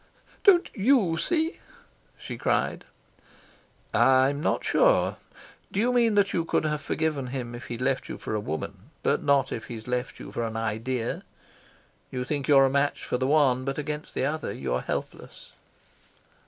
"Don't 0.43 0.67
see?" 1.21 1.59
she 2.17 2.35
cried. 2.35 2.85
"I'm 3.93 4.41
not 4.41 4.63
sure. 4.65 5.17
Do 5.71 5.79
you 5.79 5.93
mean 5.93 6.15
that 6.15 6.33
you 6.33 6.43
could 6.43 6.63
have 6.65 6.81
forgiven 6.81 7.27
him 7.27 7.53
if 7.53 7.65
he'd 7.67 7.83
left 7.83 8.09
you 8.09 8.17
for 8.17 8.33
a 8.33 8.39
woman, 8.39 8.89
but 9.03 9.21
not 9.21 9.51
if 9.51 9.65
he's 9.65 9.87
left 9.87 10.19
you 10.19 10.31
for 10.31 10.41
an 10.43 10.57
idea? 10.57 11.21
You 12.09 12.23
think 12.23 12.47
you're 12.47 12.65
a 12.65 12.67
match 12.67 13.05
for 13.05 13.19
the 13.19 13.27
one, 13.27 13.63
but 13.63 13.77
against 13.77 14.15
the 14.15 14.25
other 14.25 14.51
you're 14.51 14.81
helpless?" 14.81 15.51